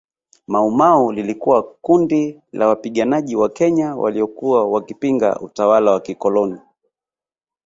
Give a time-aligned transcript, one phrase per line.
[0.47, 6.59] Maumau lilikuwa kundi la wapiganaji wa Kenya waliokuwa wakipinga utawala wa kikoloni